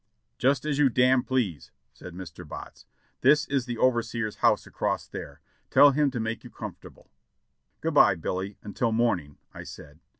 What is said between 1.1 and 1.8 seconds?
please,"